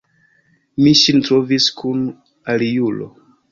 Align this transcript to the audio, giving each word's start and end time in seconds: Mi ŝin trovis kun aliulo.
Mi 0.85 0.93
ŝin 1.01 1.21
trovis 1.27 1.69
kun 1.83 2.03
aliulo. 2.57 3.15